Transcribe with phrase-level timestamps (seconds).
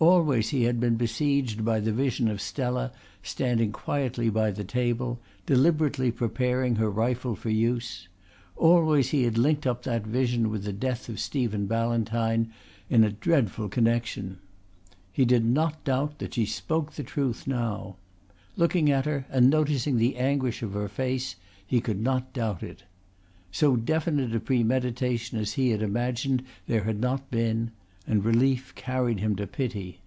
[0.00, 2.92] Always he had been besieged by the vision of Stella
[3.22, 8.08] standing quietly by the table, deliberately preparing her rifle for use,
[8.56, 12.50] always he had linked up that vision with the death of Stephen Ballantyne
[12.90, 14.40] in a dreadful connection.
[15.12, 17.96] He did not doubt that she spoke the truth now.
[18.56, 22.82] Looking at her and noticing the anguish of her face, he could not doubt it.
[23.52, 27.70] So definite a premeditation as he had imagined there had not been,
[28.06, 29.98] and relief carried him to pity.